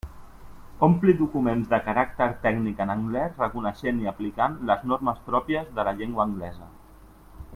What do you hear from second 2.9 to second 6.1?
anglés reconeixent i aplicant les normes pròpies de la